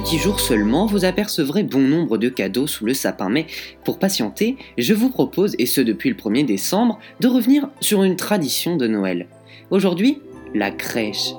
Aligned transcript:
petits 0.00 0.18
jours 0.18 0.40
seulement, 0.40 0.86
vous 0.86 1.04
apercevrez 1.04 1.62
bon 1.62 1.78
nombre 1.78 2.18
de 2.18 2.28
cadeaux 2.28 2.66
sous 2.66 2.84
le 2.84 2.94
sapin, 2.94 3.28
mais 3.28 3.46
pour 3.84 4.00
patienter, 4.00 4.56
je 4.76 4.92
vous 4.92 5.08
propose, 5.08 5.54
et 5.60 5.66
ce 5.66 5.80
depuis 5.80 6.10
le 6.10 6.16
1er 6.16 6.44
décembre, 6.44 6.98
de 7.20 7.28
revenir 7.28 7.68
sur 7.80 8.02
une 8.02 8.16
tradition 8.16 8.76
de 8.76 8.88
Noël. 8.88 9.28
Aujourd'hui, 9.70 10.18
la 10.52 10.72
crèche. 10.72 11.30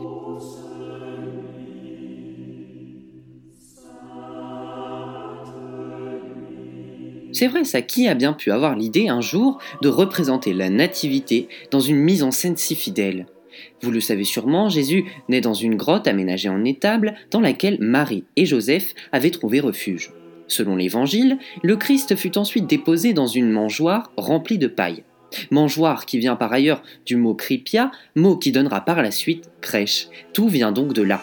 C'est 7.33 7.47
vrai 7.47 7.65
ça, 7.65 7.81
qui 7.81 8.07
a 8.07 8.15
bien 8.15 8.31
pu 8.31 8.53
avoir 8.53 8.77
l'idée 8.77 9.09
un 9.09 9.19
jour 9.19 9.59
de 9.81 9.89
représenter 9.89 10.53
la 10.53 10.69
nativité 10.69 11.49
dans 11.71 11.81
une 11.81 11.97
mise 11.97 12.23
en 12.23 12.31
scène 12.31 12.55
si 12.55 12.75
fidèle? 12.75 13.25
Vous 13.81 13.91
le 13.91 13.99
savez 13.99 14.23
sûrement, 14.23 14.69
Jésus 14.69 15.05
naît 15.29 15.41
dans 15.41 15.53
une 15.53 15.75
grotte 15.75 16.07
aménagée 16.07 16.49
en 16.49 16.63
étable 16.63 17.15
dans 17.31 17.41
laquelle 17.41 17.77
Marie 17.79 18.23
et 18.35 18.45
Joseph 18.45 18.93
avaient 19.11 19.31
trouvé 19.31 19.59
refuge. 19.59 20.11
Selon 20.47 20.75
l'Évangile, 20.75 21.37
le 21.63 21.75
Christ 21.75 22.15
fut 22.15 22.37
ensuite 22.37 22.67
déposé 22.67 23.13
dans 23.13 23.27
une 23.27 23.51
mangeoire 23.51 24.11
remplie 24.17 24.57
de 24.57 24.67
paille. 24.67 25.03
Mangeoire 25.51 26.05
qui 26.05 26.19
vient 26.19 26.35
par 26.35 26.53
ailleurs 26.53 26.83
du 27.05 27.15
mot 27.15 27.33
cripia, 27.33 27.91
mot 28.15 28.37
qui 28.37 28.51
donnera 28.51 28.81
par 28.81 29.01
la 29.01 29.11
suite 29.11 29.49
crèche. 29.61 30.07
Tout 30.33 30.47
vient 30.47 30.71
donc 30.71 30.93
de 30.93 31.01
là. 31.01 31.21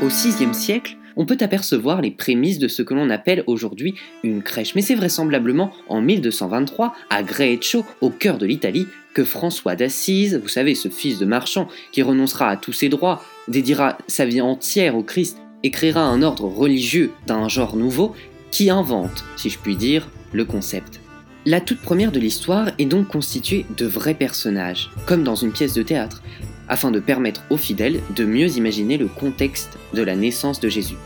Au 0.00 0.06
VIe 0.06 0.54
siècle, 0.54 0.96
on 1.18 1.26
peut 1.26 1.36
apercevoir 1.40 2.00
les 2.00 2.12
prémices 2.12 2.60
de 2.60 2.68
ce 2.68 2.80
que 2.80 2.94
l'on 2.94 3.10
appelle 3.10 3.42
aujourd'hui 3.46 3.96
une 4.22 4.42
crèche, 4.42 4.74
mais 4.74 4.82
c'est 4.82 4.94
vraisemblablement 4.94 5.72
en 5.88 6.00
1223, 6.00 6.94
à 7.10 7.22
Greccio, 7.22 7.84
au 8.00 8.08
cœur 8.08 8.38
de 8.38 8.46
l'Italie, 8.46 8.86
que 9.14 9.24
François 9.24 9.74
d'Assise, 9.74 10.40
vous 10.40 10.48
savez, 10.48 10.76
ce 10.76 10.88
fils 10.88 11.18
de 11.18 11.26
marchand 11.26 11.68
qui 11.92 12.02
renoncera 12.02 12.48
à 12.48 12.56
tous 12.56 12.72
ses 12.72 12.88
droits, 12.88 13.24
dédiera 13.48 13.98
sa 14.06 14.24
vie 14.24 14.40
entière 14.40 14.94
au 14.94 15.02
Christ 15.02 15.38
et 15.64 15.72
créera 15.72 16.02
un 16.02 16.22
ordre 16.22 16.44
religieux 16.44 17.10
d'un 17.26 17.48
genre 17.48 17.76
nouveau 17.76 18.14
qui 18.52 18.70
invente, 18.70 19.24
si 19.36 19.50
je 19.50 19.58
puis 19.58 19.76
dire, 19.76 20.08
le 20.32 20.44
concept. 20.44 21.00
La 21.46 21.60
toute 21.60 21.80
première 21.80 22.12
de 22.12 22.20
l'histoire 22.20 22.68
est 22.78 22.84
donc 22.84 23.08
constituée 23.08 23.66
de 23.76 23.86
vrais 23.86 24.14
personnages, 24.14 24.90
comme 25.06 25.24
dans 25.24 25.34
une 25.34 25.52
pièce 25.52 25.74
de 25.74 25.82
théâtre, 25.82 26.22
afin 26.68 26.90
de 26.90 27.00
permettre 27.00 27.42
aux 27.50 27.56
fidèles 27.56 28.00
de 28.14 28.24
mieux 28.24 28.56
imaginer 28.56 28.96
le 28.96 29.08
contexte 29.08 29.78
de 29.94 30.02
la 30.02 30.16
naissance 30.16 30.60
de 30.60 30.68
Jésus. 30.68 30.96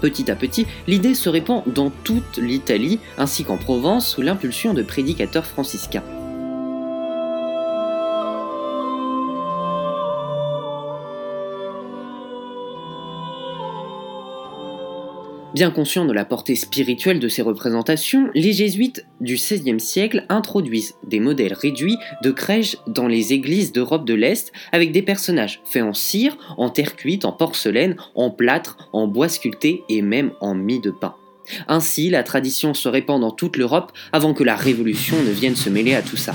Petit 0.00 0.30
à 0.30 0.34
petit, 0.34 0.66
l'idée 0.88 1.14
se 1.14 1.28
répand 1.28 1.62
dans 1.66 1.90
toute 1.90 2.38
l'Italie 2.38 2.98
ainsi 3.18 3.44
qu'en 3.44 3.56
Provence 3.56 4.08
sous 4.08 4.22
l'impulsion 4.22 4.74
de 4.74 4.82
prédicateurs 4.82 5.46
franciscains. 5.46 6.02
Bien 15.54 15.70
conscients 15.70 16.06
de 16.06 16.14
la 16.14 16.24
portée 16.24 16.56
spirituelle 16.56 17.20
de 17.20 17.28
ces 17.28 17.42
représentations, 17.42 18.30
les 18.34 18.54
jésuites 18.54 19.04
du 19.20 19.34
XVIe 19.34 19.78
siècle 19.78 20.24
introduisent 20.30 20.94
des 21.06 21.20
modèles 21.20 21.52
réduits 21.52 21.98
de 22.22 22.30
crèches 22.30 22.78
dans 22.86 23.06
les 23.06 23.34
églises 23.34 23.70
d'Europe 23.70 24.06
de 24.06 24.14
l'Est 24.14 24.50
avec 24.72 24.92
des 24.92 25.02
personnages 25.02 25.60
faits 25.66 25.82
en 25.82 25.92
cire, 25.92 26.38
en 26.56 26.70
terre 26.70 26.96
cuite, 26.96 27.26
en 27.26 27.32
porcelaine, 27.32 27.96
en 28.14 28.30
plâtre, 28.30 28.88
en 28.94 29.06
bois 29.06 29.28
sculpté 29.28 29.82
et 29.90 30.00
même 30.00 30.32
en 30.40 30.54
mie 30.54 30.80
de 30.80 30.90
pain. 30.90 31.16
Ainsi, 31.68 32.08
la 32.08 32.22
tradition 32.22 32.72
se 32.72 32.88
répand 32.88 33.20
dans 33.20 33.30
toute 33.30 33.58
l'Europe 33.58 33.92
avant 34.12 34.32
que 34.32 34.44
la 34.44 34.56
Révolution 34.56 35.22
ne 35.22 35.32
vienne 35.32 35.56
se 35.56 35.68
mêler 35.68 35.94
à 35.94 36.00
tout 36.00 36.16
ça. 36.16 36.32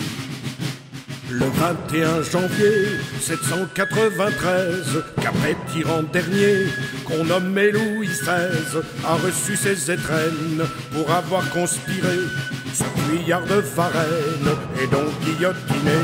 Le 1.30 1.46
21 1.46 2.22
janvier 2.24 2.72
793, 3.20 5.04
qu'après 5.22 5.58
tyran 5.74 6.04
dernier, 6.04 6.68
qu'on 7.06 7.26
nommait 7.26 7.72
Louis 7.72 8.08
XVI, 8.08 8.80
a 9.04 9.16
reçu 9.16 9.58
ses 9.58 9.92
étrennes 9.92 10.64
pour 10.94 11.12
avoir 11.12 11.50
conspiré 11.50 12.16
ce 12.74 12.86
fuyard 13.02 13.46
de 13.46 13.56
Varenne 13.56 14.56
et 14.82 14.88
donc 14.88 15.10
guillotiné. 15.26 15.98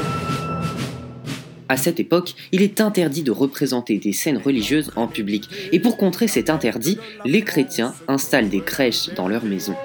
À 1.69 1.77
cette 1.77 2.01
époque, 2.01 2.35
il 2.51 2.61
est 2.61 2.81
interdit 2.81 3.23
de 3.23 3.31
représenter 3.31 3.99
des 3.99 4.11
scènes 4.11 4.37
religieuses 4.37 4.91
en 4.97 5.07
public, 5.07 5.49
et 5.71 5.79
pour 5.79 5.95
contrer 5.95 6.27
cet 6.27 6.49
interdit, 6.49 6.99
les 7.23 7.43
chrétiens 7.43 7.93
installent 8.09 8.49
des 8.49 8.61
crèches 8.61 9.09
dans 9.15 9.29
leurs 9.29 9.45
maisons. 9.45 9.77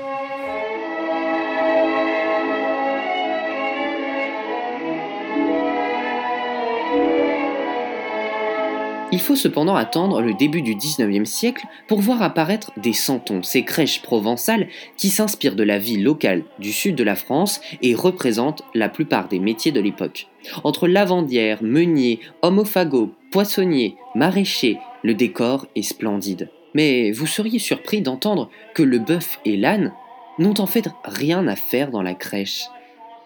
Il 9.18 9.22
faut 9.22 9.34
cependant 9.34 9.74
attendre 9.74 10.22
le 10.22 10.32
début 10.32 10.62
du 10.62 10.76
XIXe 10.76 11.28
siècle 11.28 11.66
pour 11.88 12.00
voir 12.00 12.22
apparaître 12.22 12.70
des 12.76 12.92
santons, 12.92 13.42
ces 13.42 13.64
crèches 13.64 14.00
provençales 14.00 14.68
qui 14.96 15.10
s'inspirent 15.10 15.56
de 15.56 15.64
la 15.64 15.80
vie 15.80 15.96
locale 15.96 16.44
du 16.60 16.72
sud 16.72 16.94
de 16.94 17.02
la 17.02 17.16
France 17.16 17.60
et 17.82 17.96
représentent 17.96 18.62
la 18.76 18.88
plupart 18.88 19.26
des 19.26 19.40
métiers 19.40 19.72
de 19.72 19.80
l'époque. 19.80 20.28
Entre 20.62 20.86
lavandière, 20.86 21.64
meunier, 21.64 22.20
homophago, 22.42 23.12
poissonnier, 23.32 23.96
maraîcher, 24.14 24.78
le 25.02 25.14
décor 25.14 25.66
est 25.74 25.82
splendide. 25.82 26.48
Mais 26.74 27.10
vous 27.10 27.26
seriez 27.26 27.58
surpris 27.58 28.02
d'entendre 28.02 28.50
que 28.72 28.84
le 28.84 29.00
bœuf 29.00 29.40
et 29.44 29.56
l'âne 29.56 29.92
n'ont 30.38 30.60
en 30.60 30.66
fait 30.68 30.90
rien 31.02 31.48
à 31.48 31.56
faire 31.56 31.90
dans 31.90 32.02
la 32.02 32.14
crèche. 32.14 32.66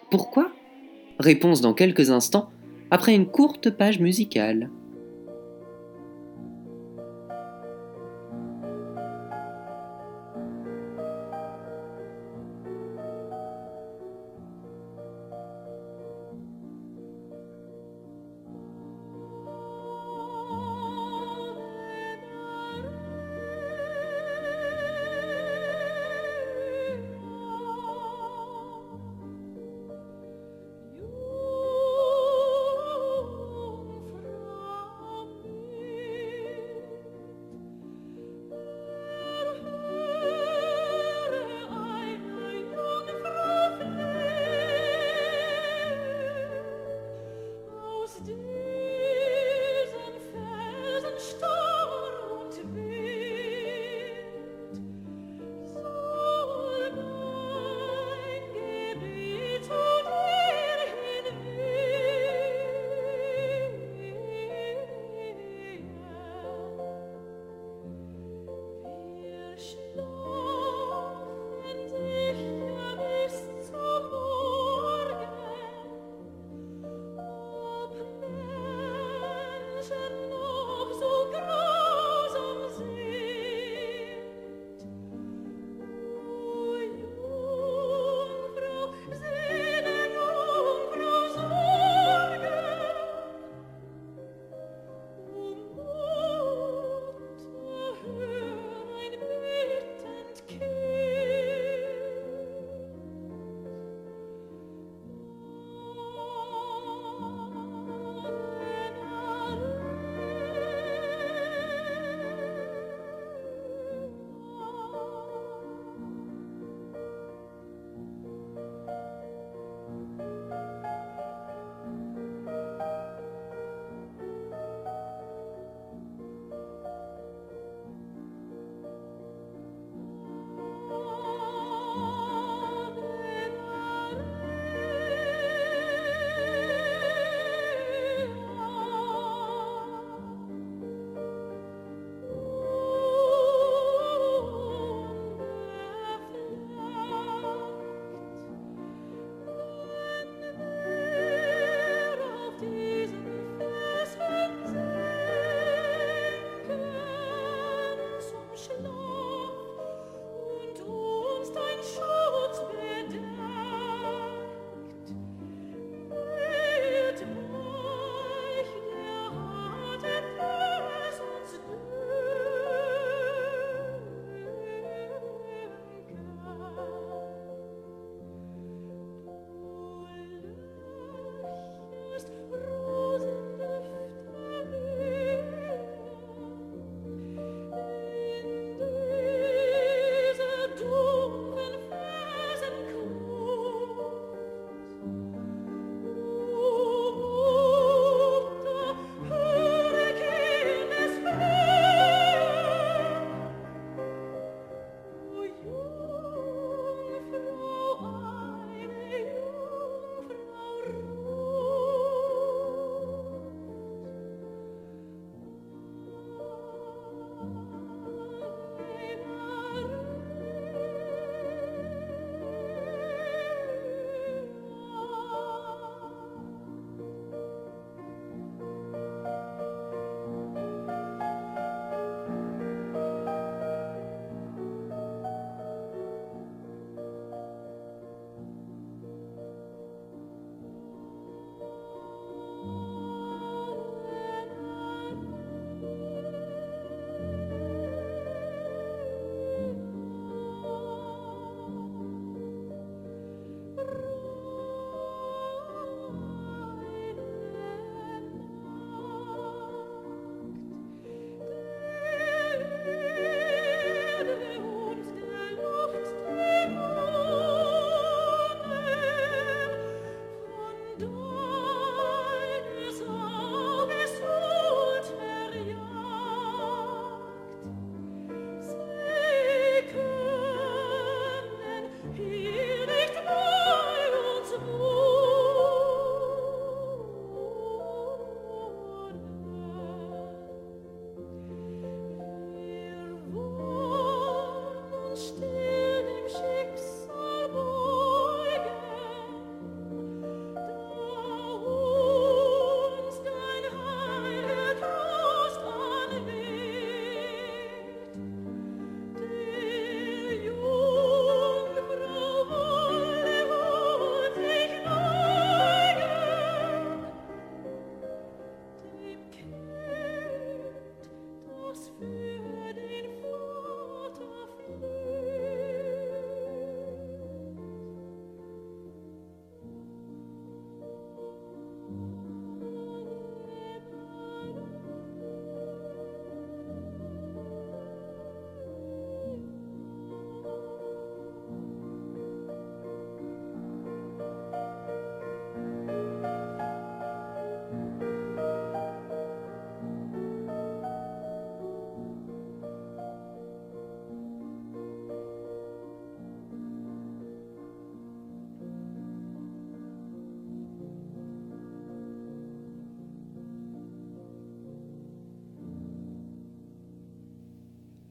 Pourquoi? 0.09 0.51
Réponse 1.19 1.61
dans 1.61 1.75
quelques 1.75 2.09
instants, 2.09 2.49
après 2.89 3.13
une 3.13 3.27
courte 3.27 3.69
page 3.69 3.99
musicale. 3.99 4.71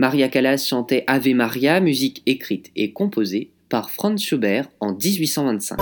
Maria 0.03 0.29
Callas 0.29 0.67
chantait 0.69 1.05
Ave 1.07 1.29
Maria, 1.29 1.79
musique 1.79 2.25
écrite 2.27 2.73
et 2.75 2.91
composée 2.91 3.51
par 3.69 3.89
Franz 3.89 4.21
Schubert 4.21 4.67
en 4.81 4.95
1825. 4.95 5.79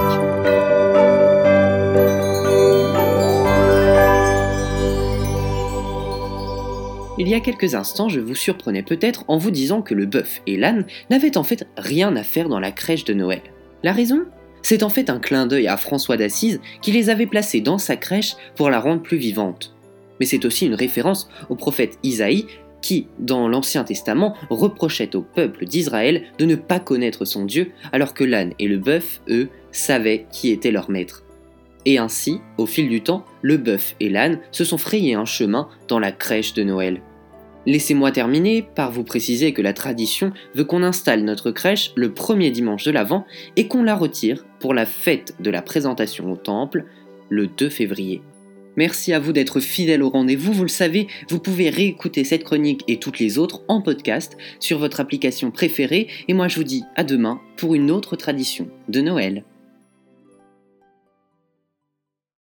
Il 7.16 7.28
y 7.28 7.32
a 7.32 7.40
quelques 7.40 7.74
instants, 7.74 8.10
je 8.10 8.20
vous 8.20 8.34
surprenais 8.34 8.82
peut-être 8.82 9.24
en 9.26 9.38
vous 9.38 9.50
disant 9.50 9.80
que 9.80 9.94
le 9.94 10.04
bœuf 10.04 10.42
et 10.46 10.58
l'âne 10.58 10.84
n'avaient 11.08 11.38
en 11.38 11.42
fait 11.42 11.66
rien 11.78 12.14
à 12.14 12.22
faire 12.22 12.50
dans 12.50 12.60
la 12.60 12.72
crèche 12.72 13.04
de 13.04 13.14
Noël. 13.14 13.40
La 13.82 13.94
raison? 13.94 14.26
C'est 14.60 14.82
en 14.82 14.90
fait 14.90 15.08
un 15.08 15.18
clin 15.18 15.46
d'œil 15.46 15.66
à 15.66 15.78
François 15.78 16.18
d'Assise 16.18 16.60
qui 16.82 16.92
les 16.92 17.08
avait 17.08 17.24
placés 17.24 17.62
dans 17.62 17.78
sa 17.78 17.96
crèche 17.96 18.36
pour 18.54 18.68
la 18.68 18.80
rendre 18.80 19.00
plus 19.00 19.16
vivante. 19.16 19.74
Mais 20.20 20.26
c'est 20.26 20.44
aussi 20.44 20.66
une 20.66 20.74
référence 20.74 21.30
au 21.48 21.54
prophète 21.54 21.98
Isaïe 22.02 22.44
qui, 22.82 23.08
dans 23.18 23.48
l'Ancien 23.48 23.84
Testament, 23.84 24.34
reprochait 24.48 25.14
au 25.16 25.22
peuple 25.22 25.64
d'Israël 25.64 26.24
de 26.38 26.44
ne 26.44 26.56
pas 26.56 26.80
connaître 26.80 27.24
son 27.24 27.44
Dieu, 27.44 27.72
alors 27.92 28.14
que 28.14 28.24
l'âne 28.24 28.54
et 28.58 28.68
le 28.68 28.78
bœuf, 28.78 29.20
eux, 29.28 29.48
savaient 29.72 30.26
qui 30.32 30.50
était 30.50 30.70
leur 30.70 30.90
maître. 30.90 31.24
Et 31.86 31.98
ainsi, 31.98 32.40
au 32.58 32.66
fil 32.66 32.88
du 32.88 33.02
temps, 33.02 33.24
le 33.42 33.56
bœuf 33.56 33.94
et 34.00 34.10
l'âne 34.10 34.38
se 34.52 34.64
sont 34.64 34.78
frayés 34.78 35.14
un 35.14 35.24
chemin 35.24 35.68
dans 35.88 35.98
la 35.98 36.12
crèche 36.12 36.52
de 36.54 36.62
Noël. 36.62 37.00
Laissez-moi 37.66 38.10
terminer 38.10 38.62
par 38.62 38.90
vous 38.90 39.04
préciser 39.04 39.52
que 39.52 39.60
la 39.60 39.74
tradition 39.74 40.32
veut 40.54 40.64
qu'on 40.64 40.82
installe 40.82 41.24
notre 41.24 41.50
crèche 41.50 41.92
le 41.94 42.12
premier 42.12 42.50
dimanche 42.50 42.84
de 42.84 42.90
l'Avent 42.90 43.26
et 43.56 43.68
qu'on 43.68 43.82
la 43.82 43.94
retire 43.94 44.44
pour 44.60 44.72
la 44.72 44.86
fête 44.86 45.34
de 45.40 45.50
la 45.50 45.60
présentation 45.60 46.30
au 46.32 46.36
temple 46.36 46.86
le 47.28 47.46
2 47.46 47.68
février. 47.68 48.22
Merci 48.76 49.12
à 49.12 49.18
vous 49.18 49.32
d'être 49.32 49.60
fidèle 49.60 50.02
au 50.02 50.10
rendez-vous, 50.10 50.52
vous 50.52 50.62
le 50.62 50.68
savez, 50.68 51.08
vous 51.28 51.40
pouvez 51.40 51.70
réécouter 51.70 52.24
cette 52.24 52.44
chronique 52.44 52.82
et 52.88 52.98
toutes 52.98 53.18
les 53.18 53.38
autres 53.38 53.62
en 53.68 53.80
podcast 53.80 54.36
sur 54.58 54.78
votre 54.78 55.00
application 55.00 55.50
préférée 55.50 56.08
et 56.28 56.34
moi 56.34 56.48
je 56.48 56.56
vous 56.56 56.64
dis 56.64 56.84
à 56.96 57.04
demain 57.04 57.40
pour 57.56 57.74
une 57.74 57.90
autre 57.90 58.16
tradition 58.16 58.68
de 58.88 59.00
Noël. 59.00 59.44